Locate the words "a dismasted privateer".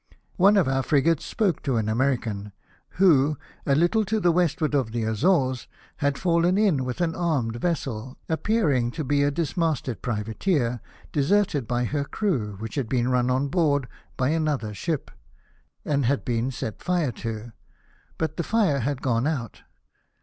9.21-10.81